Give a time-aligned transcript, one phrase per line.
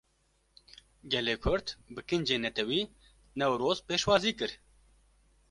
[1.15, 2.81] Gelê Kurd, bi kincên Netewî
[3.39, 4.51] Newroz pêşwazî kir